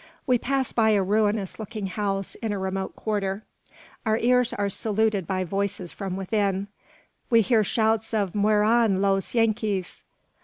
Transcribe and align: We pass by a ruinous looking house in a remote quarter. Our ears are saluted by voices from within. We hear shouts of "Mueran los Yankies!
We 0.25 0.39
pass 0.39 0.73
by 0.73 0.93
a 0.95 1.03
ruinous 1.03 1.59
looking 1.59 1.85
house 1.85 2.33
in 2.33 2.51
a 2.51 2.57
remote 2.57 2.95
quarter. 2.95 3.43
Our 4.03 4.17
ears 4.17 4.51
are 4.51 4.67
saluted 4.67 5.27
by 5.27 5.43
voices 5.43 5.91
from 5.91 6.17
within. 6.17 6.69
We 7.29 7.41
hear 7.41 7.63
shouts 7.63 8.11
of 8.11 8.33
"Mueran 8.33 8.99
los 8.99 9.35
Yankies! 9.35 10.01